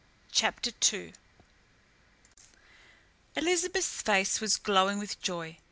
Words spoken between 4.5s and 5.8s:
glowing with joy.